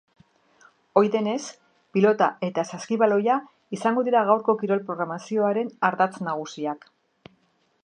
[1.01, 1.43] Ohi denez,
[1.97, 3.37] pilota eta saskibaloia
[3.79, 6.93] izango dira gaurko kirol programazioaren ardatz nagusiak.